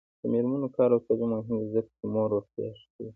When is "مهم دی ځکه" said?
1.39-1.91